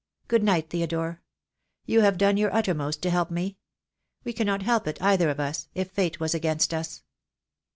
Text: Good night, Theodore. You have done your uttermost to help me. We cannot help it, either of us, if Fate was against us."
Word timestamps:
Good 0.27 0.41
night, 0.43 0.71
Theodore. 0.71 1.21
You 1.85 2.01
have 2.01 2.17
done 2.17 2.35
your 2.35 2.51
uttermost 2.55 3.03
to 3.03 3.11
help 3.11 3.29
me. 3.29 3.59
We 4.23 4.33
cannot 4.33 4.63
help 4.63 4.87
it, 4.87 4.99
either 4.99 5.29
of 5.29 5.39
us, 5.39 5.67
if 5.75 5.91
Fate 5.91 6.19
was 6.19 6.33
against 6.33 6.73
us." 6.73 7.03